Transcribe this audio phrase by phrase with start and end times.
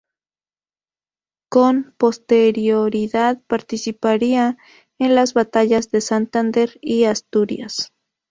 [1.51, 4.57] Con posterioridad participaría
[4.97, 7.93] en las batallas de Santander y Asturias.